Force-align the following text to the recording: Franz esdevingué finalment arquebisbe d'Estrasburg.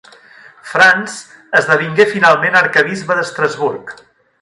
Franz 0.69 1.17
esdevingué 1.61 2.07
finalment 2.15 2.61
arquebisbe 2.65 3.19
d'Estrasburg. 3.21 3.99